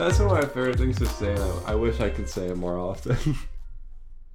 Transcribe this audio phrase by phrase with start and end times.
[0.00, 1.30] That's one of my favorite things to say.
[1.34, 3.16] and I, I wish I could say it more often.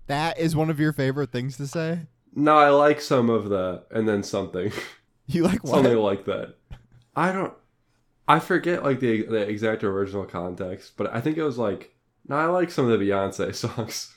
[0.07, 2.01] That is one of your favorite things to say.
[2.35, 4.71] no, I like some of the and then something.
[5.28, 5.73] You like what?
[5.78, 6.53] Something like that.
[7.15, 7.51] I don't.
[8.28, 11.96] I forget like the the exact original context, but I think it was like.
[12.28, 14.16] No, I like some of the Beyonce songs.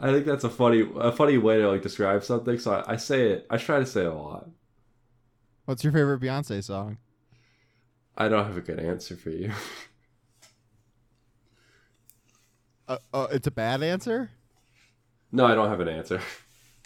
[0.00, 2.58] I think that's a funny a funny way to like describe something.
[2.58, 3.46] So I, I say it.
[3.50, 4.48] I try to say it a lot.
[5.66, 6.96] What's your favorite Beyonce song?
[8.16, 9.52] I don't have a good answer for you.
[12.88, 14.30] Uh, uh, it's a bad answer.
[15.32, 16.20] no, I don't have an answer.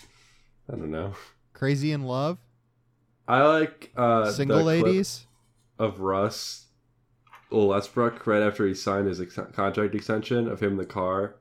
[0.73, 1.15] I don't know.
[1.53, 2.39] Crazy in Love.
[3.27, 5.27] I like uh, Single ladies.
[5.79, 6.67] of Russ
[7.51, 11.37] Westbrook right after he signed his ex- contract extension of him in the car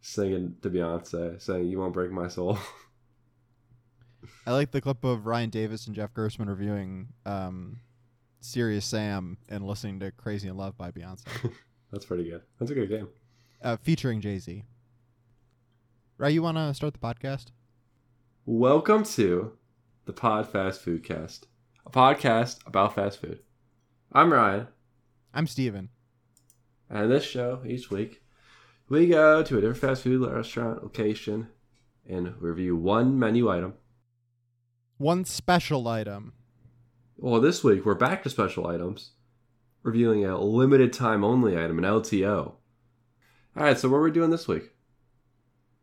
[0.00, 2.58] singing to Beyonce, saying "You won't break my soul."
[4.46, 7.80] I like the clip of Ryan Davis and Jeff Gerstmann reviewing um,
[8.40, 11.24] Serious Sam and listening to Crazy in Love by Beyonce,
[11.92, 12.42] That's pretty good.
[12.58, 13.08] That's a good game.
[13.62, 14.64] Uh, featuring Jay Z.
[16.18, 17.46] Right, you want to start the podcast?
[18.44, 19.52] Welcome to
[20.04, 21.46] the Pod Fast Food Cast,
[21.86, 23.40] a podcast about fast food.
[24.12, 24.68] I'm Ryan,
[25.32, 25.88] I'm Steven.
[26.90, 28.22] and this show each week
[28.88, 31.48] we go to a different fast food restaurant location
[32.06, 33.74] and review one menu item.
[34.98, 36.34] One special item.
[37.16, 39.12] Well, this week we're back to special items,
[39.82, 42.56] reviewing a limited time only item, an LTO.
[43.56, 44.70] All right, so what are we doing this week?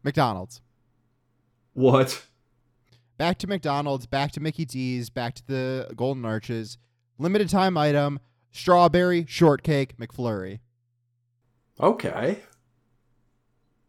[0.04, 0.62] McDonald's.
[1.74, 2.26] What?
[3.18, 6.78] Back to McDonald's, back to Mickey D's, back to the Golden Arches.
[7.18, 8.20] Limited time item,
[8.52, 10.60] strawberry shortcake McFlurry.
[11.80, 12.40] Okay.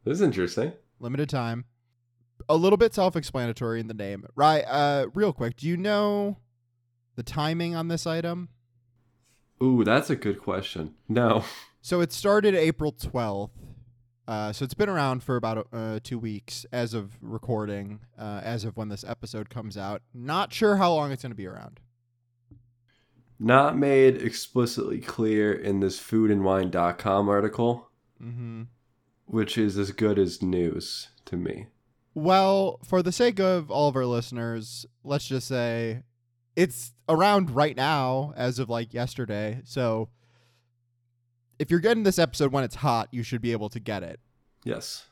[0.05, 0.73] This is interesting.
[0.99, 1.65] Limited time.
[2.49, 4.25] A little bit self-explanatory in the name.
[4.35, 6.39] Right, uh real quick, do you know
[7.17, 8.49] the timing on this item?
[9.63, 10.95] Ooh, that's a good question.
[11.09, 11.45] No.
[11.83, 13.49] So it started April 12th.
[14.29, 18.65] Uh, so it's been around for about uh, two weeks as of recording, uh, as
[18.65, 20.03] of when this episode comes out.
[20.15, 21.81] Not sure how long it's going to be around.
[23.39, 27.89] Not made explicitly clear in this foodandwine.com article,
[28.23, 28.65] Mm-hmm.
[29.25, 31.69] which is as good as news to me.
[32.15, 36.03] Well, for the sake of all of our listeners, let's just say
[36.55, 39.63] it's around right now as of like yesterday.
[39.65, 40.11] So
[41.61, 44.19] if you're getting this episode when it's hot, you should be able to get it.
[44.65, 45.05] Yes.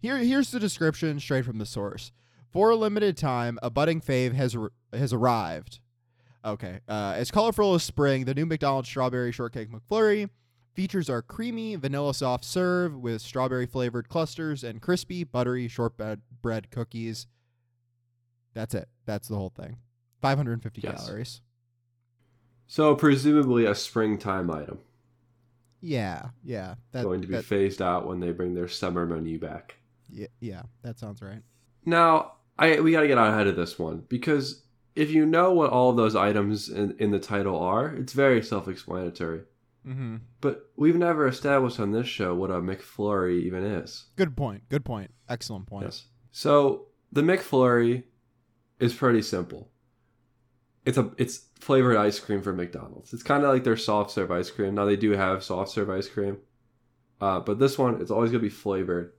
[0.00, 2.10] Here, here's the description straight from the source.
[2.50, 4.56] For a limited time, a budding fave has
[4.92, 5.78] has arrived.
[6.44, 10.28] Okay, uh, as colorful as spring, the new McDonald's Strawberry Shortcake McFlurry
[10.74, 16.70] features our creamy vanilla soft serve with strawberry flavored clusters and crispy buttery shortbread bread
[16.70, 17.26] cookies.
[18.54, 18.88] That's it.
[19.06, 19.78] That's the whole thing.
[20.20, 21.04] 550 Yes.
[21.06, 21.40] calories.
[22.66, 24.78] So, presumably a springtime item
[25.86, 26.74] Yeah, yeah.
[26.92, 29.76] That, going to be that- phased out when they bring their summer menu back.
[30.10, 31.42] yeah, yeah, that sounds right.
[31.84, 34.64] Now, I we got to get out ahead of this one because
[34.96, 38.42] if you know what all of those items in, in the title are, it's very
[38.42, 39.42] self-explanatory.
[39.86, 40.16] Mm-hmm.
[40.40, 44.06] But we've never established on this show what a McFlurry even is.
[44.16, 44.68] Good point.
[44.68, 45.12] Good point.
[45.28, 45.84] Excellent point.
[45.84, 46.06] Yes.
[46.32, 48.04] So the McFlurry
[48.80, 49.68] is pretty simple.
[50.86, 53.12] It's a it's flavored ice cream from McDonald's.
[53.12, 54.74] It's kind of like their soft serve ice cream.
[54.74, 56.38] Now they do have soft serve ice cream,
[57.20, 59.12] uh, but this one it's always gonna be flavored,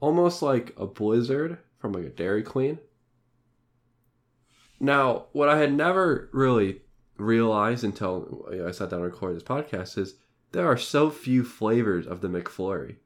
[0.00, 2.78] almost like a Blizzard from like a Dairy Queen.
[4.80, 6.82] Now, what I had never really
[7.16, 10.16] realized until I sat down and recorded this podcast is
[10.50, 12.96] there are so few flavors of the McFlurry.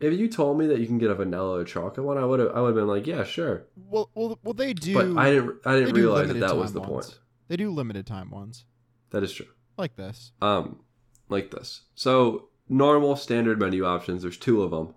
[0.00, 2.38] If you told me that you can get a vanilla or chocolate one, I would
[2.40, 3.64] have I would have been like, yeah, sure.
[3.76, 4.94] Well, well, well, they do.
[4.94, 6.90] but I didn't I didn't realize that that was the ones.
[6.90, 7.18] point.
[7.48, 8.64] They do limited time ones
[9.10, 9.46] That is true.
[9.76, 10.32] like this.
[10.40, 10.80] Um,
[11.28, 11.82] like this.
[11.94, 14.22] So normal standard menu options.
[14.22, 14.94] There's two of them.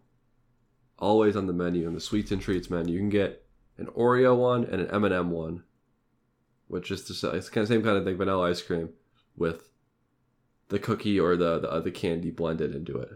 [0.99, 2.93] Always on the menu in the sweets and treats menu.
[2.93, 3.43] You can get
[3.79, 5.63] an Oreo one and an M&M one,
[6.67, 8.89] which is the it's kind of same kind of thing, vanilla ice cream
[9.35, 9.69] with
[10.67, 13.09] the cookie or the the, uh, the candy blended into it.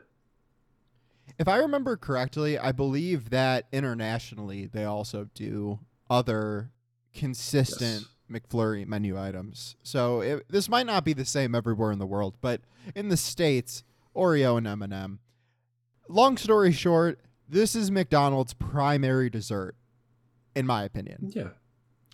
[1.38, 5.80] If I remember correctly, I believe that internationally they also do
[6.10, 6.72] other
[7.14, 9.76] consistent McFlurry menu items.
[9.84, 12.62] So it, this might not be the same everywhere in the world, but
[12.96, 13.84] in the states,
[14.16, 15.20] Oreo and M&M.
[16.08, 19.76] Long story short, this is McDonald's primary dessert,
[20.56, 21.32] in my opinion.
[21.34, 21.50] Yeah,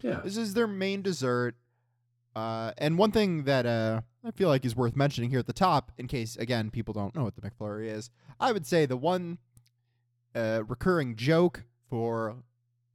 [0.01, 0.21] yeah.
[0.23, 1.55] This is their main dessert.
[2.35, 5.53] Uh, and one thing that uh, I feel like is worth mentioning here at the
[5.53, 8.97] top, in case, again, people don't know what the McFlurry is, I would say the
[8.97, 9.37] one
[10.33, 12.37] uh, recurring joke for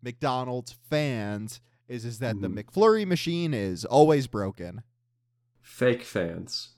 [0.03, 2.65] McDonald's fans is, is that the Mhm.
[2.65, 4.83] McFlurry machine is always broken.
[5.61, 6.71] Fake fans.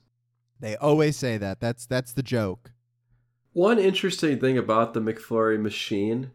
[0.59, 1.61] They always say that.
[1.61, 2.73] That's that's the joke.
[3.53, 6.31] One interesting thing about the McFlurry machine,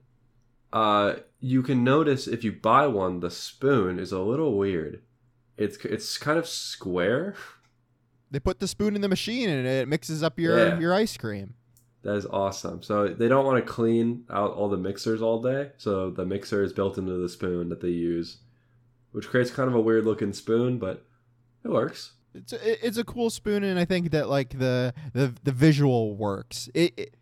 [0.72, 5.02] uh, you can notice if you buy one, the spoon is a little weird.
[5.56, 7.34] It's it's kind of square.
[8.30, 10.78] They put the spoon in the machine and it mixes up your Yeah.
[10.80, 11.54] your ice cream.
[12.02, 12.82] That is awesome.
[12.82, 16.62] So they don't want to clean out all the mixers all day, so the mixer
[16.62, 18.38] is built into the spoon that they use,
[19.12, 21.06] which creates kind of a weird looking spoon, but
[21.64, 22.12] it works.
[22.34, 26.14] It's a, it's a cool spoon, and I think that like the the the visual
[26.16, 26.68] works.
[26.74, 27.14] It, it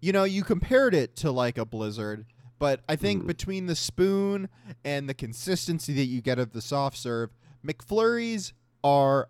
[0.00, 2.26] you know, you compared it to like a Blizzard,
[2.58, 3.26] but I think Mhm.
[3.26, 4.48] between the spoon
[4.84, 7.30] and the consistency that you get of the soft serve,
[7.64, 8.52] McFlurries
[8.84, 9.28] are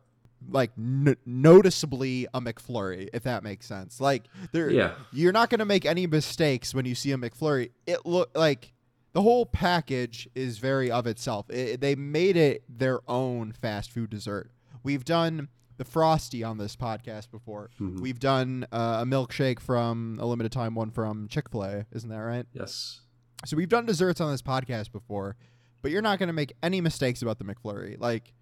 [0.50, 4.00] like n- noticeably a McFlurry, if that makes sense.
[4.00, 4.94] Like they're Yeah.
[5.12, 7.70] you're not going to make any mistakes when you see a McFlurry.
[7.87, 8.73] It look like
[9.12, 11.49] the whole package is very of itself.
[11.50, 14.50] It, they made it their own fast food dessert.
[14.82, 17.70] We've done the frosty on this podcast before.
[17.81, 18.00] Mhm.
[18.00, 21.87] We've done uh, a milkshake from a limited time one from Chick Fil A.
[21.93, 22.46] Isn't that right?
[22.52, 23.00] Yes.
[23.47, 25.37] So we've done desserts on this podcast before,
[25.83, 27.99] but you're not going to make any mistakes about the McFlurry.
[28.01, 28.33] Like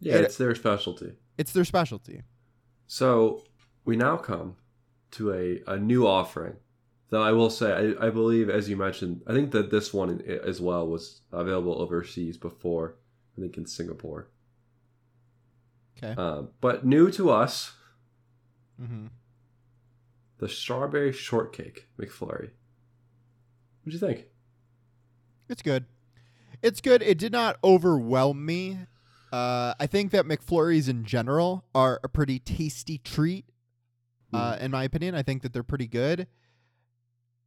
[0.00, 1.14] Yeah, It- it's their specialty.
[1.38, 2.22] it's their specialty.
[2.86, 3.44] So
[3.84, 4.56] we now come
[5.12, 6.56] to a, a new offering.
[7.10, 10.20] Though I will say, I, I believe, as you mentioned, I think that this one
[10.22, 12.96] as well was available overseas before,
[13.38, 14.28] I think in Singapore.
[15.96, 16.20] Okay.
[16.20, 17.72] Um, but new to us,
[18.82, 19.06] Mm-hmm.
[20.38, 22.50] the strawberry shortcake McFlurry.
[23.84, 24.26] What'd you think?
[25.48, 25.84] It's good.
[26.62, 27.02] It's good.
[27.02, 28.78] It did not overwhelm me.
[29.30, 33.44] Uh, I think that McFlurries in general are a pretty tasty treat.
[34.32, 36.26] Uh, in my opinion, I think that they're pretty good.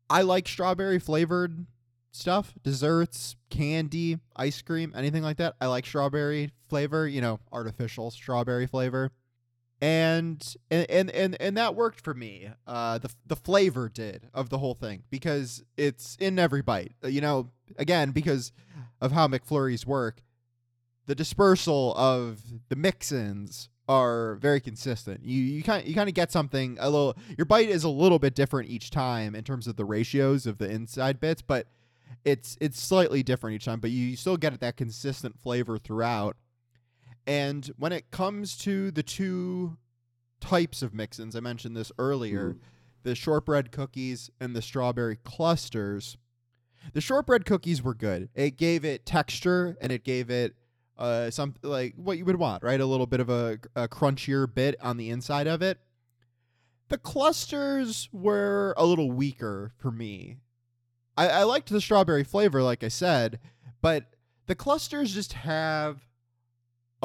[0.10, 1.66] I like strawberry flavored
[2.12, 5.56] stuff, desserts, candy, ice cream, anything like that.
[5.60, 9.12] I like strawberry flavor, you know, artificial strawberry flavor.
[9.80, 12.50] And and and and, that worked for me.
[12.66, 16.94] Uh the the flavor did of the whole thing because it's in every bite.
[17.04, 18.52] Uh, You know, again because
[19.00, 20.24] of how McFlurries work,
[21.06, 25.24] the dispersal of the mix-ins are very consistent.
[25.24, 27.16] You you kind you kind of get something a little.
[27.38, 30.58] Your bite is a little bit different each time in terms of the ratios of
[30.58, 31.68] the inside bits, but
[32.26, 33.80] it's it's slightly different each time.
[33.80, 36.36] But you still get that consistent flavor throughout.
[37.28, 39.78] And when it comes to the two
[40.40, 42.60] types of mix-ins, I mentioned this earlier, Mhm.
[43.04, 46.18] the shortbread cookies and the strawberry clusters.
[46.94, 48.30] The shortbread cookies were good.
[48.34, 50.56] It gave it texture and it gave it
[50.98, 52.80] uh some like what you would want, right?
[52.82, 55.80] A little bit of a, a crunchier bit on the inside of it.
[56.90, 60.38] The clusters were a little weaker for me.
[61.18, 63.40] I, I liked the strawberry flavor, like I said,
[63.82, 64.16] but
[64.48, 66.07] the clusters just have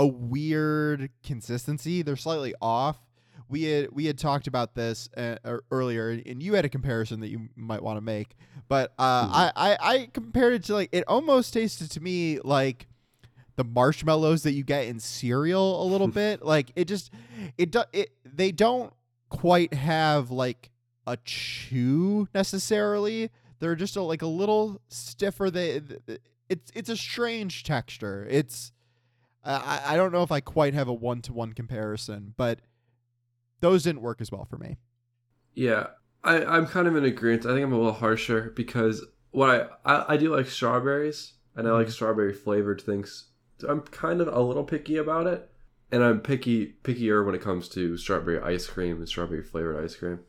[0.02, 2.02] a weird consistency.
[2.02, 2.98] They're slightly off.
[3.48, 7.20] We had we had talked about this uh, er- earlier, and you had a comparison
[7.20, 8.34] that you might want to make.
[8.68, 9.30] But uh, Mhm.
[9.34, 12.86] I, I I compared it to like it almost tasted to me like
[13.56, 16.42] the marshmallows that you get in cereal a little bit.
[16.42, 17.10] Like it just
[17.58, 18.92] it do, it they don't
[19.28, 20.70] quite have like
[21.06, 23.30] a chew necessarily.
[23.58, 25.50] They're just a, like a little stiffer.
[25.50, 28.26] They th- it's it's a strange texture.
[28.30, 28.72] It's
[29.44, 32.60] I I don't know if I quite have a one to one comparison, but
[33.60, 34.76] those didn't work as well for me.
[35.54, 35.88] Yeah,
[36.24, 37.46] I, I'm kind of in agreement.
[37.46, 39.50] I think I'm a little harsher because what
[39.84, 41.92] I, I, I do like strawberries and I like Mhm.
[41.92, 43.28] strawberry flavored things.
[43.68, 45.48] I'm kind of a little picky about it,
[45.92, 49.94] and I'm picky pickier when it comes to strawberry ice cream and strawberry flavored ice
[49.96, 50.20] cream.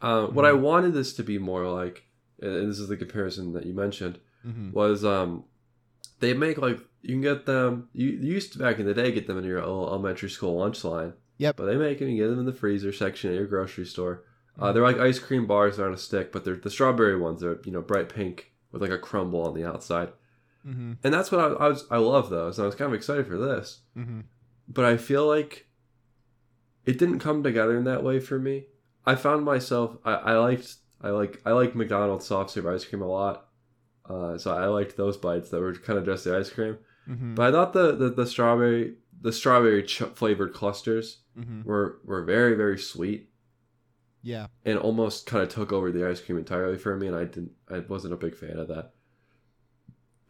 [0.00, 0.60] Uh, What I Mhm.
[0.60, 2.04] wanted this to be more like,
[2.40, 4.72] and this is the comparison that you mentioned, Mm-hmm.
[4.72, 5.44] was um,
[6.20, 7.88] they make like you can get them.
[7.92, 10.84] You, you used to back in the day get them in your elementary school lunch
[10.84, 11.12] line.
[11.38, 11.56] Yep.
[11.56, 12.08] But they make them.
[12.08, 14.24] You get them in the freezer section at your grocery store.
[14.58, 14.74] Uh, Mhm.
[14.74, 15.76] they're like ice cream bars.
[15.76, 17.40] They're on a stick, but they're the strawberry ones.
[17.40, 20.10] They're you know bright pink with like a crumble on the outside,
[20.66, 20.92] Mm-hmm.
[21.02, 21.84] and that's what I, I was.
[21.90, 22.58] I love those.
[22.58, 24.20] And I was kind of excited for this, Mm-hmm.
[24.68, 25.66] but I feel like
[26.86, 28.66] it didn't come together in that way for me.
[29.06, 29.96] I found myself.
[30.04, 30.76] I, I liked.
[31.00, 31.42] I like.
[31.44, 33.48] I like McDonald's soft serve ice cream a lot.
[34.08, 36.78] Uh, so I liked those bites that were kind of just the ice cream.
[37.08, 37.34] Mm-hmm.
[37.34, 41.62] But I thought the the, the strawberry the strawberry ch- flavored clusters mm-hmm.
[41.62, 43.30] were were very very sweet
[44.22, 44.48] Yeah.
[44.64, 47.52] and almost kind of took over the ice cream entirely for me, and I didn't
[47.70, 48.92] I wasn't a big fan of that.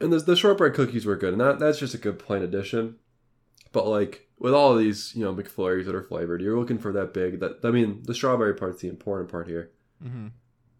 [0.00, 2.96] And the the shortbread cookies were good, and that that's just a good plain addition.
[3.72, 6.92] But like with all of these, you know, McFlurries that are flavored, you're looking for
[6.92, 7.40] that big.
[7.40, 9.70] That I mean, the strawberry part's the important part here,
[10.04, 10.26] Mm-hmm.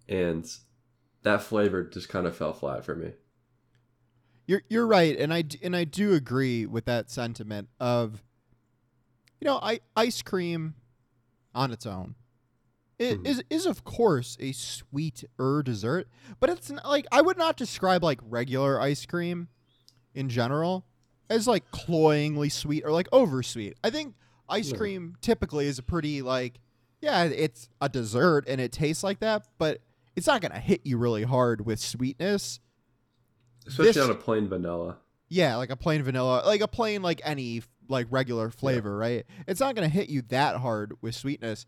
[0.09, 0.47] and
[1.25, 3.13] that flavor just kind of fell flat for me.
[4.47, 8.23] You're you're right, and I and I do agree with that sentiment of
[9.41, 10.75] you know, I, ice cream
[11.55, 12.15] on its own
[12.99, 13.27] it Mhm.
[13.27, 16.09] is is of course a sweeter dessert,
[16.41, 19.49] but it's not, like I would not describe like regular ice cream
[20.15, 20.85] in general
[21.29, 23.77] as like cloyingly sweet or like oversweet.
[23.83, 24.15] I think
[24.49, 26.61] ice cream typically is a pretty like
[27.01, 29.81] yeah, it's a dessert and it tastes like that, but
[30.17, 32.61] it's not going to hit you really hard with sweetness.
[33.67, 34.99] Especially This- on a plain vanilla.
[35.29, 39.25] Yeah, like a plain vanilla, like a plain like any like regular flavor, right?
[39.49, 41.67] It's not going to hit you that hard with sweetness.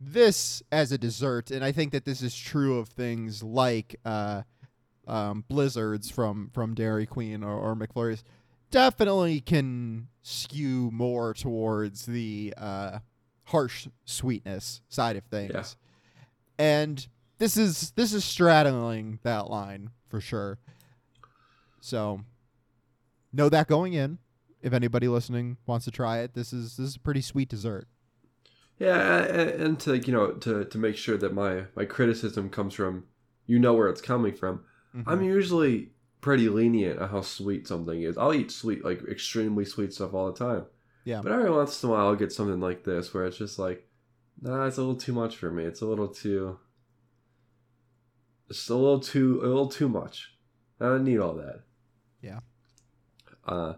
[0.00, 4.42] This as a dessert, and I think that this is true of things like uh,
[5.08, 8.22] um, blizzards from from Dairy Queen or, or McFlurry's,
[8.70, 12.98] definitely can skew more towards the uh,
[13.44, 15.50] harsh sweetness side of things.
[15.54, 15.64] Yeah.
[16.58, 17.08] And
[17.38, 20.58] this is this is straddling that line for sure.
[21.80, 22.20] So
[23.32, 24.18] know that going in.
[24.60, 27.86] If anybody listening wants to try it, this is this is a pretty sweet dessert.
[28.78, 33.04] Yeah, and to you know to to make sure that my my criticism comes from
[33.46, 34.64] you know where it's coming from.
[34.94, 35.08] Mm-hmm.
[35.08, 35.90] I'm usually
[36.20, 38.18] pretty lenient on how sweet something is.
[38.18, 40.66] I'll eat sweet like extremely sweet stuff all the time.
[41.04, 41.20] Yeah.
[41.22, 43.86] But every once in a while I'll get something like this where it's just like,
[44.42, 45.64] nah, it's a little too much for me.
[45.64, 46.58] It's a little too
[48.48, 50.32] it's a little too a little too much.
[50.80, 51.60] I don't need all that.
[52.22, 52.40] Yeah.
[53.46, 53.74] Uh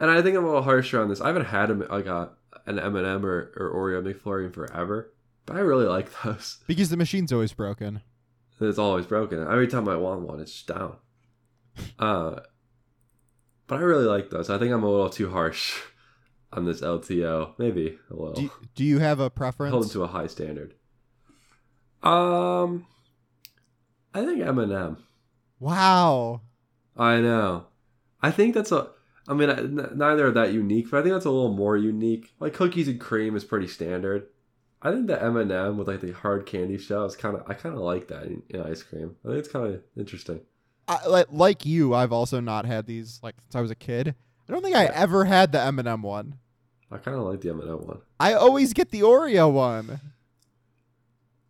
[0.00, 1.20] and I think I'm a little harsher on this.
[1.20, 2.30] I haven't had a, like a
[2.66, 5.12] an M&M or, or Oreo McFlurry in forever,
[5.46, 6.58] but I really like those.
[6.66, 8.00] because the machine's always broken.
[8.60, 9.40] It's always broken.
[9.42, 10.96] Every time I want one, it's down.
[11.98, 12.38] Uh,
[13.66, 14.48] but I really like those.
[14.48, 15.80] I think I'm a little too harsh
[16.52, 17.54] on this LTO.
[17.58, 18.34] Maybe a little.
[18.34, 19.72] Do you, do you have a preference?
[19.72, 20.74] Hold them to a high standard.
[22.02, 22.86] Um,
[24.14, 24.96] I think M&M.
[25.58, 26.40] Wow.
[26.96, 27.66] I know.
[28.22, 28.88] I think that's a.
[29.26, 31.76] I mean, I- n- neither are that unique, but I think that's a little more
[31.76, 32.34] unique.
[32.40, 34.26] Like cookies and cream is pretty standard.
[34.82, 37.42] I think the M and m with like the hard candy shell is kind of.
[37.48, 39.16] I kind of like that in, in ice cream.
[39.24, 40.40] I think it's kind of interesting.
[40.86, 44.14] I, like, like you, I've also not had these like since I was a kid.
[44.48, 46.34] I don't think I ever had the M&M one.
[46.90, 50.00] I kind of like the M and m one I always get the Oreo one.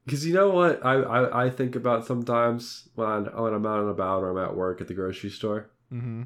[0.05, 3.81] Because you know what I, I I think about sometimes when I'm, when I'm out
[3.81, 5.71] and about or I'm at work at the grocery store.
[5.93, 6.23] Mm-hmm.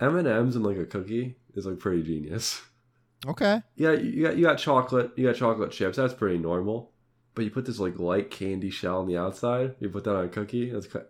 [0.00, 2.60] M and M's and like a cookie is like pretty genius.
[3.26, 3.62] Okay.
[3.76, 5.96] Yeah, you got you got chocolate, you got chocolate chips.
[5.96, 6.92] That's pretty normal.
[7.34, 9.74] But you put this like light candy shell on the outside.
[9.80, 10.70] You put that on a cookie.
[10.70, 11.00] That's ki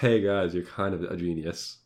[0.00, 1.78] hey guys, you're kind of a genius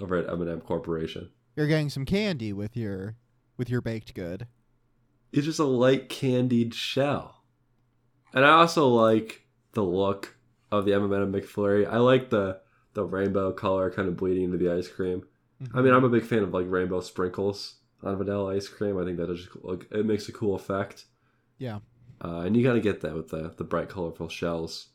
[0.00, 1.30] over at M&M Corporation.
[1.54, 3.16] You're getting some candy with your
[3.56, 4.46] with your baked good.
[5.32, 7.35] It's just a light candied shell,
[8.34, 9.42] and I also like
[9.72, 10.36] the look
[10.72, 11.86] of the M&M McFlurry.
[11.86, 12.60] I like the
[12.94, 15.24] the rainbow color kind of bleeding into the ice cream.
[15.74, 18.98] I mean, I'm a big fan of like rainbow sprinkles on vanilla ice cream.
[18.98, 21.04] I think that is just like it makes a cool effect.
[21.58, 21.78] Yeah.
[22.22, 24.88] uh, and you gotta get that with the the bright, colorful shells.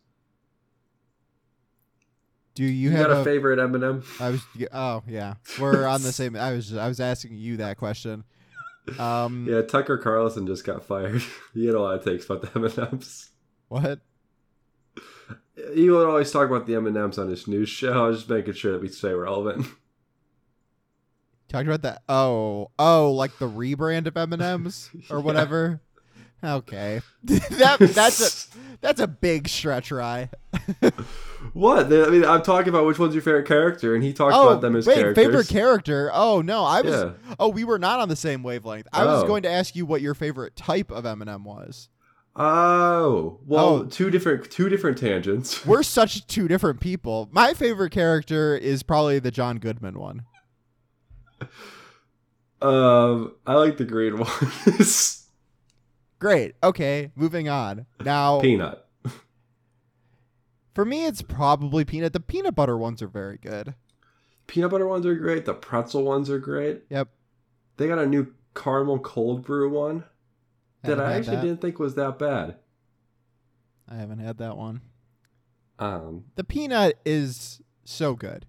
[2.54, 4.04] Do you, You, have got a, a favorite M&M?
[4.20, 4.42] I was
[4.74, 5.36] oh yeah.
[5.60, 8.24] We're on the same I was I was asking you that question.
[9.00, 11.22] Um Yeah, Tucker Carlson just got fired.
[11.54, 13.30] he had a lot of takes about the M&Ms.
[13.68, 14.00] what?
[15.74, 18.06] He would always talk about the M&Ms on his news show.
[18.06, 19.68] I was just making sure that we stay relevant.
[21.50, 22.02] Talked about that.
[22.08, 25.24] Oh, oh, like the rebrand of M&Ms or Yeah.
[25.24, 25.82] whatever.
[26.44, 27.02] Okay.
[27.24, 28.22] that that's
[28.56, 30.30] a that's a big stretch, Rye.
[31.54, 31.86] What?
[31.88, 34.62] I mean, I'm talking about which one's your favorite character, and he talks Oh, about
[34.62, 35.24] them as wait, characters.
[35.26, 36.10] favorite character.
[36.14, 36.94] Oh no, I was.
[36.94, 37.12] Yeah.
[37.40, 38.88] Oh, we were not on the same wavelength.
[38.94, 39.28] I was Oh.
[39.28, 41.90] going to ask you what your favorite type of M&M was.
[42.36, 43.86] Oh, well, Oh.
[43.86, 45.66] two different two different tangents.
[45.66, 47.28] We're such two different people.
[47.32, 50.24] My favorite character is probably the John Goodman one.
[52.62, 55.28] Um, I like the green ones.
[56.20, 56.54] Great.
[56.64, 57.88] Okay, moving on.
[58.06, 58.86] Now, Peanut.
[60.74, 62.14] For me, it's probably peanut.
[62.14, 63.76] The peanut butter ones are very good.
[64.48, 65.46] Peanut butter ones are great.
[65.46, 66.84] The pretzel ones are great.
[66.90, 67.08] Yep.
[67.78, 70.04] They got a new caramel cold brew one
[70.84, 71.42] that I actually that.
[71.44, 72.56] didn't think was that bad.
[73.90, 74.82] I haven't had that one.
[75.80, 78.46] Um, The peanut is so good.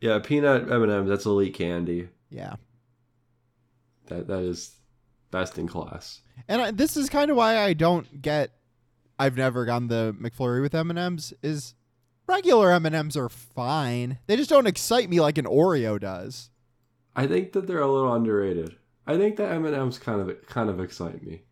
[0.00, 1.06] yeah, peanut M and M.
[1.06, 2.08] That's elite candy.
[2.30, 2.56] Yeah.
[4.06, 4.74] That that is
[5.30, 6.20] best in class.
[6.48, 8.50] And I, this is kind of why I don't get.
[9.18, 11.32] I've never gotten the McFlurry with M and M's.
[11.42, 11.74] Is
[12.26, 14.18] regular M and M's are fine.
[14.26, 16.50] They just don't excite me like an Oreo does.
[17.16, 18.76] I think that they're a little underrated.
[19.06, 21.42] I think that M and M's kind of kind of excite me.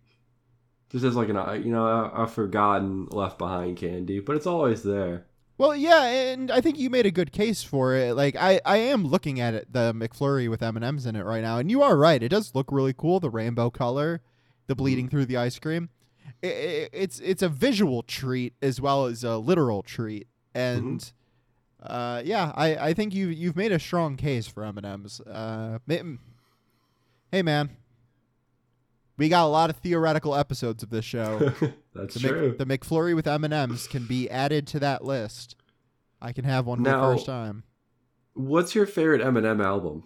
[0.91, 4.83] Just as like an you know a, a forgotten left behind candy, but it's always
[4.83, 5.27] there.
[5.59, 8.17] Well, yeah, and I think you made a good case for it.
[8.17, 11.25] Like, I, I am looking at it, the McFlurry with M and M's in it
[11.25, 12.23] right now, and you are right.
[12.23, 13.21] It does look really cool.
[13.21, 14.23] The rainbow color,
[14.67, 15.11] the bleeding mm-hmm.
[15.11, 15.91] through the ice cream.
[16.43, 21.13] It's it's a visual treat as well as a literal treat, and
[21.81, 25.21] uh, yeah, I, I think you you've made a strong case for M and M's.
[25.21, 25.79] Uh,
[27.31, 27.77] hey man,
[29.17, 31.53] we got a lot of theoretical episodes of this show.
[31.95, 32.49] That's The, true.
[32.49, 35.55] Mc, the McFlurry with M and M's can be added to that list.
[36.21, 37.63] I can have one for the first time.
[38.35, 40.05] What's your favorite Eminem album?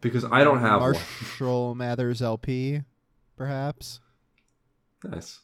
[0.00, 2.82] Because I don't have Marshall Mathers LP,
[3.36, 4.00] perhaps.
[5.04, 5.40] Nice.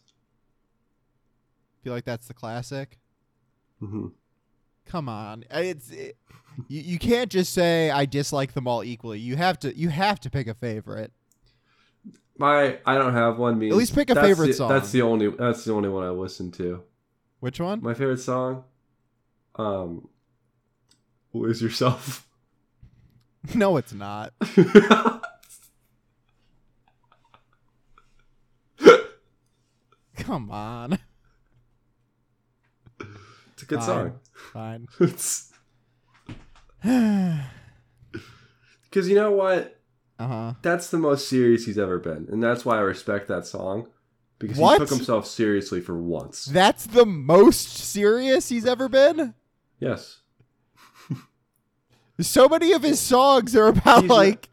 [1.85, 2.99] Feel like that's the classic.
[3.81, 4.09] hmm
[4.87, 6.17] Come on, it's it,
[6.69, 6.81] you.
[6.83, 9.21] You can't just say I dislike them all equally.
[9.21, 9.77] You have to.
[9.77, 11.13] You have to pick a favorite.
[12.37, 13.59] My I don't have one.
[13.61, 14.69] Means At least pick a that's favorite the- song.
[14.71, 15.29] That's the only.
[15.31, 16.83] That's the only one I listen to.
[17.39, 17.81] Which one?
[17.81, 18.65] My favorite song,
[19.55, 20.09] um,
[21.33, 22.27] "Lose Yourself."
[23.55, 24.33] no, it's not.
[30.33, 30.99] Come on.
[33.53, 33.87] It's a good Fine.
[33.87, 34.19] song.
[34.55, 34.89] Fine.
[35.01, 35.53] It's
[38.85, 39.79] because you know what?
[40.19, 40.53] Uh huh.
[40.63, 43.89] That's the most serious he's ever been, and that's why I respect that song
[44.39, 44.81] because What?
[44.81, 46.47] he took himself seriously for once.
[46.47, 49.35] That's the most serious he's ever been.
[49.81, 50.21] yes,
[52.21, 54.49] So many of his songs are about He's not- like,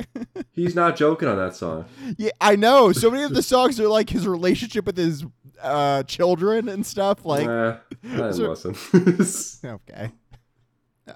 [0.52, 1.86] he's not joking on that song.
[2.18, 2.92] yeah, I know.
[2.94, 5.24] So many of the songs are like his relationship with his
[5.62, 7.26] uh, children and stuff.
[7.26, 8.54] Like, Nah, I So-
[9.66, 10.12] okay,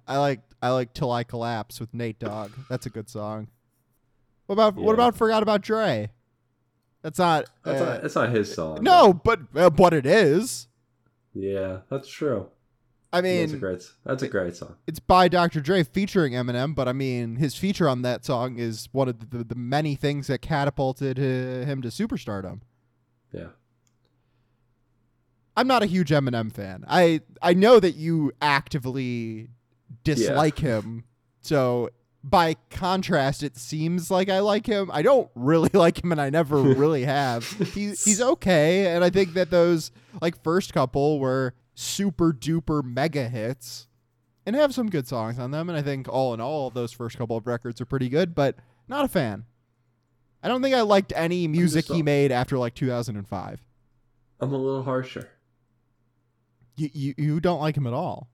[0.07, 2.51] I like I like "Till I Collapse" with Nate Dogg.
[2.69, 3.47] That's a good song.
[4.45, 6.09] What about what about "Forgot About Dre"?
[7.01, 7.45] That's not.
[7.63, 8.01] that's uh, not.
[8.01, 8.79] That's not his song.
[8.81, 10.67] no, but uh, but it is.
[11.33, 12.49] Yeah, that's true.
[13.11, 13.83] I mean, that's a great.
[14.05, 14.75] That's a great song.
[14.87, 15.59] it's by Dr.
[15.61, 19.43] Dre featuring Eminem, but I mean, his feature on that song is one of the,
[19.43, 22.61] the many things that catapulted uh, him to superstardom.
[23.31, 23.47] Yeah.
[25.55, 26.83] I'm not a huge Eminem fan.
[26.87, 29.49] I I know that you actively
[30.03, 31.03] dislike him.
[31.41, 31.89] So
[32.23, 34.89] by contrast, it seems like I like him.
[34.93, 37.45] I don't really like him, and I never really have.
[37.73, 43.27] He, he's okay, and I think that those like first couple were super duper mega
[43.27, 43.87] hits,
[44.45, 45.69] and have some good songs on them.
[45.69, 48.33] And I think all in all, those first couple of records are pretty good.
[48.33, 48.55] But
[48.87, 49.45] not a fan.
[50.41, 53.61] I don't think I liked any music he made after like 2005.
[54.41, 55.29] I'm a little harsher.
[56.75, 58.29] You, you you don't like him at all.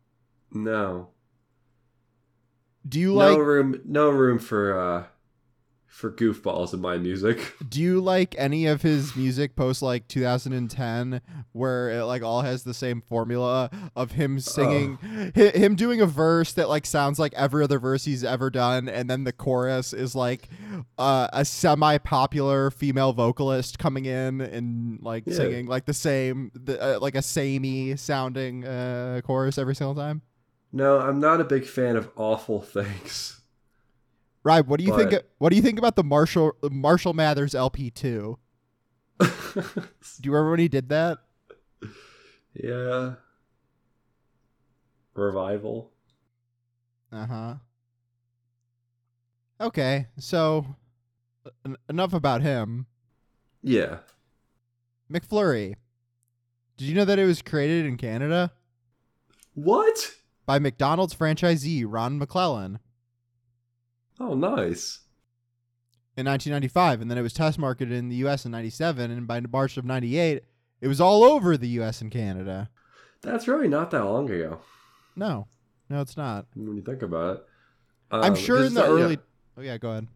[0.51, 1.09] No.
[2.87, 3.81] Do you no like room.
[3.85, 5.03] No room for uh,
[5.85, 7.53] for goofballs in my music.
[7.69, 11.21] do you like any of his music post like 2010
[11.53, 14.97] where it like all has the same formula of him singing
[15.35, 18.87] hi- him doing a verse that like sounds like every other verse he's ever done
[18.87, 20.47] and then the chorus is like
[20.97, 25.35] uh, a semi-popular female vocalist coming in and like Yeah.
[25.35, 30.21] singing like the same the, uh, like a samey sounding uh, chorus every single time
[30.71, 33.41] No, I'm not a big fan of awful things.
[34.43, 38.37] right what do you think what do you think about the marshall marshall mathers lp2
[39.19, 39.21] do
[40.23, 41.17] you remember when he did that
[42.63, 43.13] yeah.
[45.13, 45.91] Revival.
[47.11, 47.53] Uh huh.
[49.61, 50.65] Okay, so
[51.65, 52.85] en- enough about him.
[53.61, 53.97] Yeah.
[55.11, 55.75] McFlurry.
[56.77, 58.53] Did you know that it was created in Canada
[59.53, 60.13] What?
[60.45, 62.77] by McDonald's franchisee Ron McLellan
[64.21, 64.99] Oh, nice.
[66.15, 68.45] in 1995, and then it was test marketed in the U.S.
[68.45, 70.43] in '97, and by March of '98,
[70.81, 72.01] it was all over the U.S.
[72.01, 72.69] and Canada.
[73.21, 74.61] That's really not that long ago
[75.15, 75.47] No,
[75.89, 76.45] no, it's not.
[76.55, 77.45] when you think about it.
[78.11, 79.03] I'm sure in the that- yeah.
[79.03, 79.17] early.
[79.57, 80.07] Oh yeah, go ahead.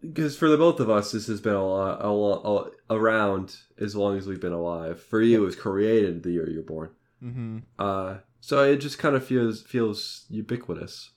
[0.00, 3.56] because for the both of us, this has been a lot, a lot a, around
[3.78, 5.00] as long as we've been alive.
[5.02, 6.90] For you, it was created the year you're born.
[7.22, 7.58] Mm-hmm.
[7.78, 11.10] Uh, so it just kind of feels feels ubiquitous.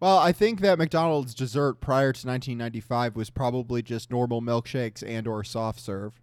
[0.00, 5.26] Well, I think that McDonald's dessert prior to 1995 was probably just normal milkshakes and
[5.26, 6.20] or soft serve.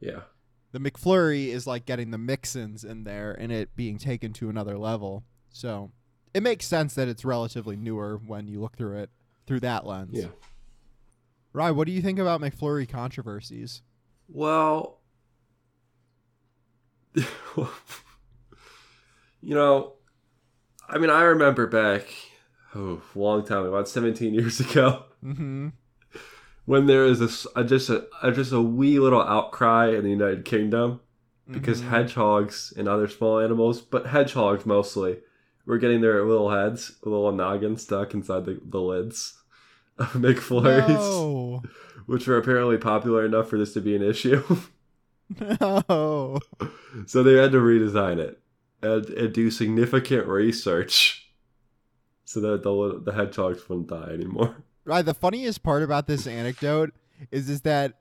[0.00, 0.22] Yeah,
[0.76, 4.76] The McFlurry is like getting the mix-ins in there and it being taken to another
[4.76, 5.24] level.
[5.48, 5.90] So
[6.34, 9.10] it makes sense that it's relatively newer when you look through it
[9.46, 10.10] through that lens.
[10.12, 10.26] yeah.
[11.54, 11.70] Right.
[11.70, 13.80] What do you think about McFlurry controversies?
[14.28, 15.00] Well,
[17.14, 17.24] you
[19.40, 19.94] know,
[20.90, 22.06] I mean, I remember back,
[22.74, 25.68] oh, a long time, about 17 years ago, Mm-hmm.
[26.66, 30.10] When there is a, a- just a, a just a wee little outcry in the
[30.10, 31.00] United Kingdom
[31.50, 31.88] because Mhm.
[31.88, 35.18] hedgehogs and other small animals, but hedgehogs mostly,
[35.64, 39.40] were getting their little heads, little noggin stuck inside the, the lids
[39.98, 41.62] of McFlurries, No.
[42.06, 44.42] which were apparently popular enough for this to be an issue.
[45.40, 46.38] No.
[47.06, 48.40] so they had to redesign it
[48.80, 51.28] and, and do significant research
[52.24, 54.54] so that the, the hedgehogs wouldn't die anymore.
[54.86, 55.04] Right.
[55.04, 56.92] The funniest part about this anecdote
[57.30, 57.94] is is that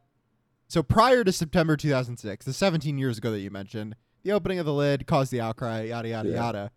[0.68, 4.66] so prior to September 2006, the 17 years ago that you mentioned, the opening of
[4.66, 6.36] the lid caused the outcry, yada yada Yeah.
[6.36, 6.72] yada.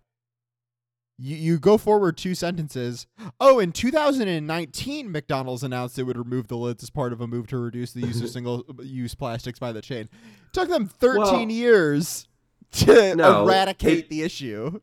[1.20, 3.06] You you go forward two sentences.
[3.40, 7.48] Oh, in 2019, McDonald's announced it would remove the lids as part of a move
[7.48, 10.08] to reduce the use of single-use plastics by the chain.
[10.52, 12.28] took them 13 Well, years
[12.72, 14.80] to no, eradicate it- the issue.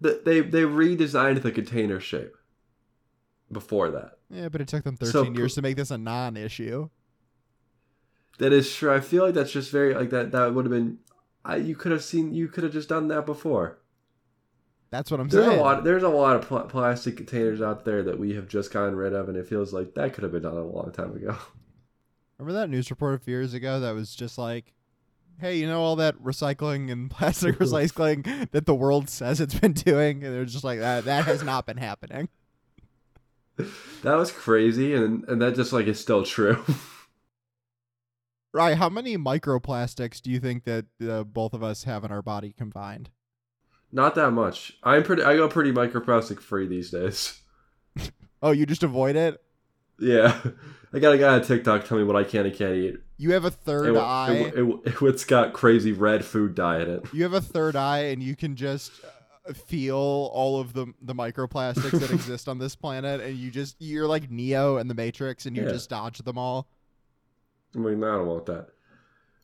[0.00, 2.36] They, they redesigned the container shape
[3.54, 4.18] before that.
[4.28, 6.90] Yeah, but it took them 13 So years to make this a non-issue.
[8.38, 8.92] That is true.
[8.92, 10.32] I feel like that's just very like that.
[10.32, 10.98] That would have been.
[11.44, 12.34] I, you could have seen.
[12.34, 13.78] You could have just done that before.
[14.90, 15.58] That's what I'm There's saying.
[15.58, 15.84] a lot.
[15.84, 19.12] There's a lot of pl- plastic containers out there that we have just gotten rid
[19.12, 21.36] of, and it feels like that could have been done a long time ago.
[22.38, 24.72] Remember that news report a few years ago that was just like,
[25.38, 29.72] hey, you know all that recycling and plastic recycling that the world says it's been
[29.72, 30.24] doing?
[30.24, 32.28] And they're just like, that that has not been happening.
[34.02, 36.64] That was crazy, and and that just like is still true.
[38.52, 38.76] Right.
[38.76, 42.52] How many microplastics do you think that uh, both of us have in our body
[42.56, 43.10] combined?
[43.90, 44.76] Not that much.
[44.82, 45.22] I'm pretty.
[45.22, 47.40] I go pretty microplastic free these days.
[48.42, 49.40] Oh, you just avoid it?
[49.98, 50.38] Yeah,
[50.92, 52.96] I got a guy on TikTok tell me what I can and can't eat.
[53.16, 54.32] You have a third It, eye.
[54.34, 57.04] it, it, it's got crazy red food dye in it.
[57.14, 58.92] you have a third eye, and you can just
[59.52, 59.96] feel
[60.32, 64.30] all of the the microplastics that exist on this planet, and you just you're like
[64.30, 65.70] Neo in the Matrix, and you Yeah.
[65.72, 66.68] just dodge them all.
[67.74, 68.68] I mean, I don't want that.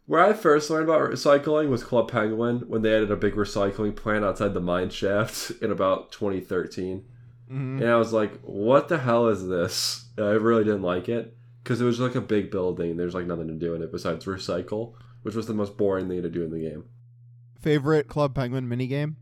[0.06, 3.94] Where I first learned about recycling was Club Penguin when they added a big recycling
[3.94, 7.04] plant outside the mine shaft in about 2013.
[7.48, 10.06] hmm And I was like, what the hell is this?
[10.16, 12.96] And I really didn't like it because it was like a big building.
[12.96, 16.22] There's like nothing to do in it besides recycle, which was the most boring thing
[16.22, 16.84] to do in the game.
[17.60, 19.16] Favorite Club Penguin minigame?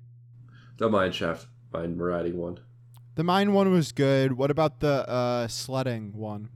[0.79, 2.61] The mine shaft, mine riding one.
[3.17, 4.35] The mine one was good.
[4.35, 6.51] What about the uh, sledding one?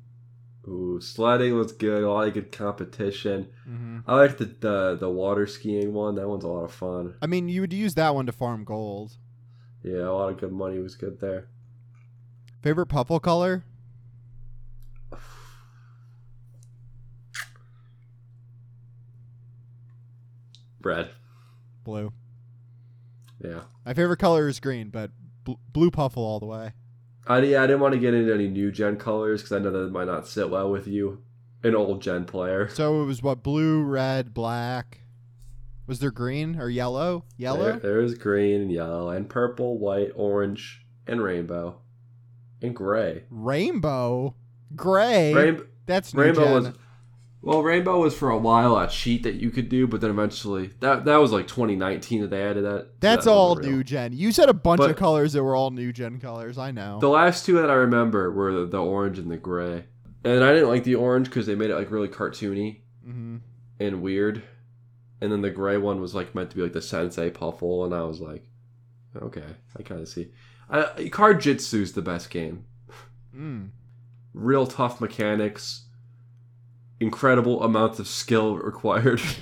[0.69, 2.05] Ooh, sledding was good.
[2.05, 3.49] A lot of good competition.
[3.69, 3.99] Mm-hmm.
[4.07, 6.15] I like the, the the water skiing one.
[6.15, 7.15] That one's a lot of fun.
[7.21, 9.17] I mean, you would use that one to farm gold.
[9.83, 11.49] Yeah, a lot of good money was good there.
[12.63, 13.65] Favorite puffle color?
[20.81, 21.11] Red.
[21.83, 22.13] Blue.
[23.43, 23.61] Yeah.
[23.85, 25.11] My favorite color is green, but
[25.45, 26.73] bl- blue puffle all the way.
[27.27, 29.71] I, yeah, I didn't want to get into any new gen colors because I know
[29.71, 31.23] that it might not sit well with you,
[31.63, 32.69] an old gen player.
[32.69, 35.01] So it was what blue, red, black.
[35.87, 37.25] Was there green or yellow?
[37.37, 37.79] Yellow.
[37.79, 41.81] There, was green and yellow and purple, white, orange, and rainbow,
[42.61, 43.25] and gray.
[43.31, 44.35] Rainbow.
[44.75, 45.35] Gray.
[45.35, 46.53] Rainbow, That's new rainbow gen.
[46.55, 46.69] was
[47.43, 50.71] well, rainbow was for a while a cheat that you could do, but then eventually
[50.81, 53.01] that that was like 2019 that they added that.
[53.01, 54.13] That's That all new gen.
[54.13, 56.57] You said a bunch But- of colors that were all new gen colors.
[56.59, 56.99] I know.
[57.01, 59.85] The last two that I remember were the, the orange and the gray,
[60.25, 62.81] and I didn't like the orange because they made it like really cartoony.
[63.05, 63.39] hmm
[63.81, 64.43] and weird.
[65.21, 67.93] And then the gray one was like meant to be like the sensei puffle, and
[67.95, 68.49] I was like,
[69.21, 69.45] okay,
[69.77, 70.29] I kind of see.
[70.71, 72.65] I, Card Jitsu's the best game.
[73.37, 73.71] Mm.
[74.35, 75.87] Real tough mechanics,
[77.03, 79.21] incredible amounts of skill required.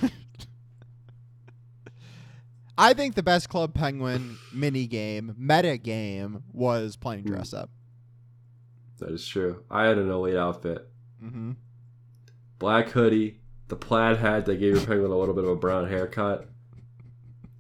[2.79, 7.33] I think the best Club Penguin mini game, meta game, was playing Hmm.
[7.35, 7.71] dress up.
[8.99, 9.63] that is true.
[9.71, 10.87] I had an elite outfit,
[11.25, 11.53] Mm-hmm.
[12.59, 15.89] black hoodie, the plaid hat that gave your penguin a little bit of a brown
[15.89, 16.49] haircut,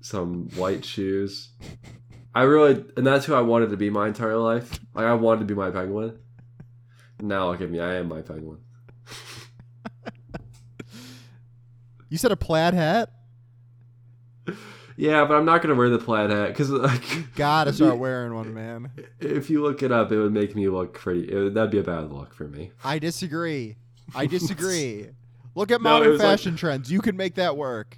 [0.03, 1.51] some white shoes.
[2.35, 4.81] I really, and that's who I wanted to be my entire life.
[4.95, 6.19] Like I wanted to be my penguin.
[7.21, 8.59] Now look at me, I am my penguin.
[12.11, 13.11] You said a plaid hat?
[14.97, 18.53] Yeah, but I'm not gonna wear the plaid hat because like Gotta start wearing one,
[18.53, 18.91] man.
[19.19, 21.33] if you look it up, it would make me look pretty.
[21.35, 22.73] Would, that'd be a bad look for me.
[22.85, 23.77] I disagree.
[24.15, 25.07] I disagree.
[25.55, 26.93] Look at No, modern like- fashion trends.
[26.93, 27.97] You can make that work.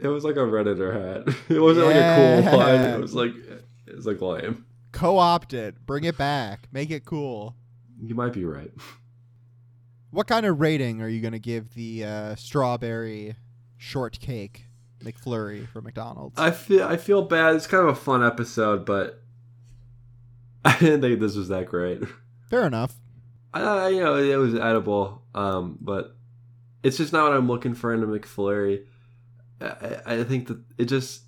[0.00, 1.34] It was like a redditor hat.
[1.48, 2.16] It wasn't like a
[2.50, 2.58] cool.
[2.58, 2.94] Yeah.
[2.96, 3.32] It was like
[3.86, 4.66] it was like lame.
[4.92, 5.86] Co-opt it.
[5.86, 6.68] Bring it back.
[6.72, 7.54] Make it cool.
[8.02, 8.70] You might be right.
[10.10, 13.34] What kind of rating are you going to give the uh, strawberry
[13.84, 14.64] shortcake
[15.02, 16.38] McFlurry for McDonald's?
[16.38, 17.54] I feel I feel bad.
[17.54, 19.22] It's kind of a fun episode, but
[20.64, 22.02] I didn't think this was that great.
[22.48, 22.94] Fair enough.
[23.52, 26.16] I, you know, it was edible, um, but
[26.82, 28.84] it's just not what I'm looking for in a McFlurry.
[29.60, 31.22] I, I think that it just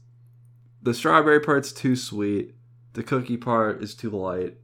[0.82, 2.54] the strawberry part's too sweet.
[2.94, 4.56] The cookie part is too light.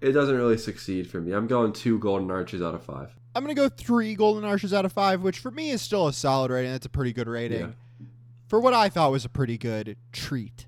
[0.00, 1.32] It doesn't really succeed for me.
[1.32, 3.14] I'm going two golden arches out of five.
[3.34, 6.12] I'm gonna go three golden arches out of five, which for me is still a
[6.12, 6.72] solid rating.
[6.72, 8.06] That's a pretty good rating Yeah.
[8.48, 10.66] for what I thought was a pretty good treat.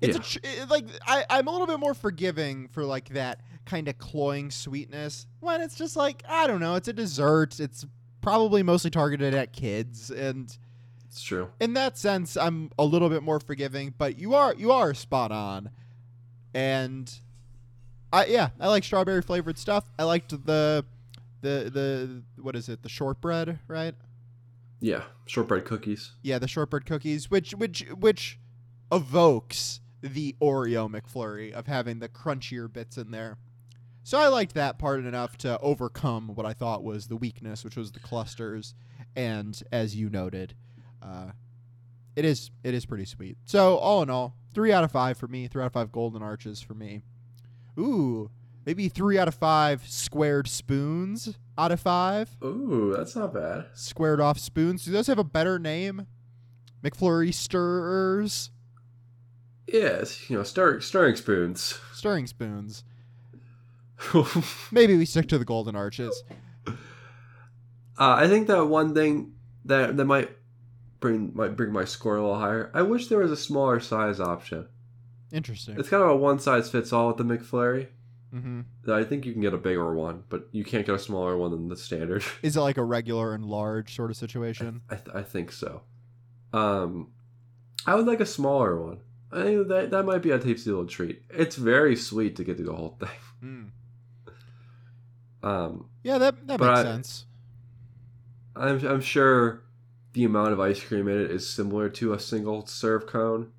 [0.00, 0.22] It's Yeah.
[0.22, 3.88] a tr- it- like I, I'm a little bit more forgiving for like that kind
[3.88, 6.76] of cloying sweetness when it's just like I don't know.
[6.76, 7.60] It's a dessert.
[7.60, 7.84] It's
[8.20, 10.56] probably mostly targeted at kids, and
[11.06, 11.50] It's true.
[11.60, 13.92] in that sense, I'm a little bit more forgiving.
[13.98, 15.70] But you are you are spot on,
[16.54, 17.12] and
[18.12, 19.90] I yeah I like strawberry flavored stuff.
[19.98, 20.84] I liked the
[21.40, 23.94] the the what is it the shortbread right?
[24.80, 26.12] Yeah, shortbread cookies.
[26.22, 28.38] Yeah, the shortbread cookies, which which which
[28.92, 33.38] evokes the Oreo McFlurry of having the crunchier bits in there.
[34.04, 37.76] So I liked that part enough to overcome what I thought was the weakness, which
[37.76, 38.74] was the clusters,
[39.14, 40.54] and as you noted,
[41.02, 41.32] uh,
[42.16, 43.36] it is it is pretty sweet.
[43.44, 45.46] So all in all, three out of five for me.
[45.46, 47.02] Three out of five golden arches for me.
[47.78, 48.30] Ooh,
[48.68, 52.36] maybe three out of five squared spoons out of five.
[52.44, 53.64] Ooh, that's not bad.
[53.72, 54.84] Squared off spoons.
[54.84, 56.06] Do those have a better name?
[56.84, 58.50] McFlurry stirrers,
[59.66, 61.80] Yes, you know, stir, stirring spoons.
[61.94, 62.84] stirring spoons.
[64.70, 66.22] Maybe we stick to the golden arches.
[66.66, 66.72] Uh,
[67.98, 69.32] I think that one thing
[69.64, 70.30] that that might
[71.00, 72.70] bring might bring my score a little higher.
[72.74, 74.68] I wish there was a smaller size option.
[75.32, 75.78] Interesting.
[75.78, 77.88] It's kind of a one size fits all with the McFlurry.
[78.30, 78.60] Hmm
[78.90, 81.50] I think you can get a bigger one, but you can't get a smaller one
[81.50, 82.24] than the standard.
[82.42, 84.82] Is it like a regular and large sort of situation?
[84.90, 85.82] I, th- I think so.
[86.52, 87.08] Um,
[87.86, 88.98] I would like a smaller one.
[89.32, 91.22] I think that that might be a tasty little treat.
[91.30, 93.08] It's very sweet to get through the whole thing.
[93.44, 93.70] Mm.
[95.42, 97.26] Um, Yeah, that that makes I- sense.
[98.56, 99.62] I'm I'm sure
[100.14, 103.52] the amount of ice cream in it is similar to a single serve cone.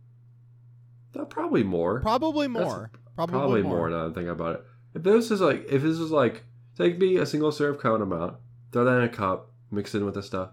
[1.17, 2.01] Uh, probably more.
[2.01, 2.91] Probably That's more.
[3.27, 3.77] Probably, Probably more.
[3.77, 4.65] more now that I think about it.
[4.95, 6.45] If this is like if this was like
[6.77, 8.38] take me a single serve count amount,
[8.71, 10.51] throw that in a cup, mix it in with the stuff.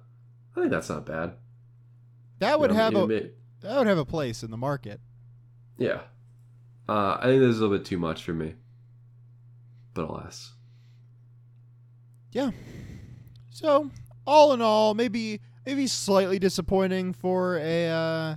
[0.56, 1.34] I think that's not bad.
[2.40, 5.00] That would You know, have a that would have a place in the market.
[5.78, 6.00] yeah.
[6.88, 8.54] Uh, I think this is a little bit too much for me.
[9.94, 10.52] But alas.
[12.32, 12.50] Yeah.
[13.50, 13.90] So
[14.26, 18.36] all in all, maybe maybe slightly disappointing for a uh,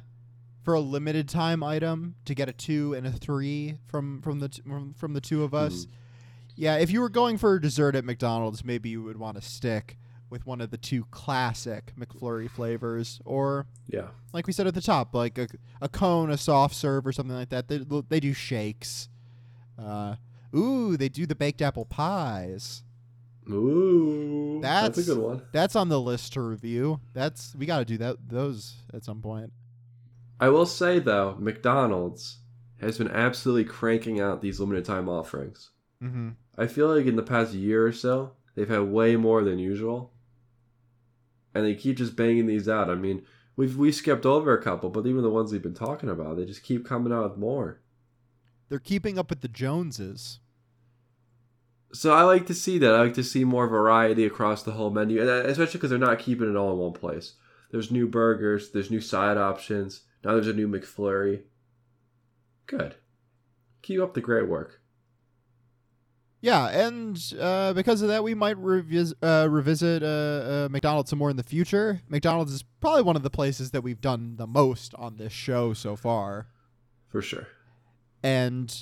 [0.64, 4.50] for a limited time item to get a two and a three from from the
[4.50, 4.62] t-
[4.98, 5.88] from, the two of us.
[6.56, 9.42] Yeah, if you were going for a dessert at McDonald's, maybe you would want to
[9.42, 9.98] stick
[10.30, 14.10] with one of the two classic McFlurry flavors, or Yeah.
[14.34, 15.48] like we said at the top, like a,
[15.82, 17.68] a cone, a soft serve, or something like that.
[17.68, 19.08] They they do shakes.
[19.78, 20.16] Uh,
[20.56, 22.84] ooh, they do the baked apple pies.
[23.50, 24.60] Ooh.
[24.62, 25.42] That's, That's- a good one.
[25.52, 27.00] That's on the list to review.
[27.14, 29.52] That's we got to do that those at some point.
[30.40, 32.40] I will say though, McDonald's
[32.80, 35.72] has been absolutely cranking out these limited time offerings.
[36.02, 36.30] Mm-hmm.
[36.58, 40.14] I feel like in the past year or so, they've had way more than usual.
[41.54, 42.90] And they keep just banging these out.
[42.90, 43.24] I mean,
[43.56, 46.46] we've we skipped over a couple, but even the ones we've been talking about, they
[46.46, 47.82] just keep coming out with more.
[48.70, 50.40] They're keeping up with the Joneses.
[51.92, 52.94] So I like to see that.
[52.94, 56.00] I like to see more variety across the whole menu, and uh, especially because they're
[56.00, 57.34] not keeping it all in one place.
[57.72, 60.02] There's new burgers, there's new side options.
[60.24, 61.42] Now there's a new McFlurry.
[62.68, 62.96] Good.
[63.82, 64.82] Keep up the great work.
[66.42, 71.20] Yeah, and uh, because of that, we might revis- uh, revisit uh, uh, McDonald's some
[71.20, 72.00] more in the future.
[72.08, 75.74] McDonald's is probably one of the places that we've done the most on this show
[75.74, 76.48] so far,
[77.10, 77.48] For sure.
[78.24, 78.74] and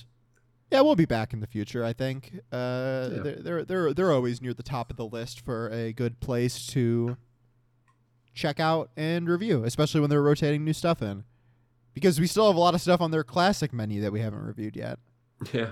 [0.71, 1.83] yeah, we'll be back in the future.
[1.83, 3.19] I think uh, Yeah.
[3.23, 6.67] they're, they're they're they're always near the top of the list for a good place
[6.67, 7.17] to
[8.37, 11.23] check out and review, especially when they're rotating new stuff in,
[11.93, 14.43] because we still have a lot of stuff on their classic menu that we haven't
[14.43, 14.99] reviewed yet.
[15.51, 15.71] Yeah.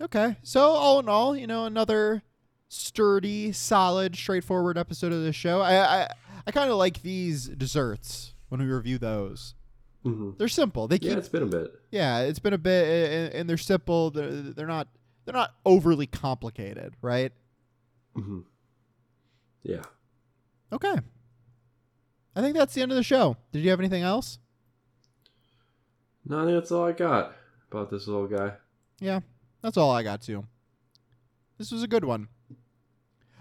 [0.00, 0.36] Okay.
[0.42, 2.22] So all in all, you know, another
[2.68, 5.60] sturdy, solid, straightforward episode of the show.
[5.60, 6.08] I I,
[6.46, 9.54] I kind of like these desserts when we review those.
[10.02, 10.88] hmm They're simple.
[10.88, 11.72] They keep Yeah, it's been a bit.
[11.90, 14.10] Yeah, it's been a bit and, and they're simple.
[14.10, 14.88] They're, they're not
[15.24, 17.32] they're not overly complicated, right?
[18.14, 18.40] hmm
[19.62, 19.82] Yeah.
[20.72, 20.94] Okay.
[22.36, 23.36] I think that's the end of the show.
[23.52, 24.38] Did you have anything else?
[26.26, 27.34] No, that's all I got
[27.70, 28.52] about this little guy.
[28.98, 29.20] Yeah,
[29.62, 30.44] that's all I got too.
[31.58, 32.28] This was a good one.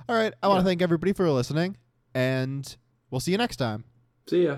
[0.08, 1.78] All right, I want to thank everybody for listening,
[2.14, 2.76] and
[3.10, 3.86] we'll see you next time.
[4.28, 4.58] See ya.